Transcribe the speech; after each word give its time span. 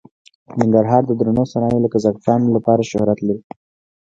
ننګرهار 0.59 1.01
د 1.07 1.11
درنو 1.19 1.43
صنایعو 1.51 1.83
لکه 1.85 1.97
زعفرانو 2.03 2.53
لپاره 2.57 2.87
شهرت 2.91 3.19
لري. 3.27 3.41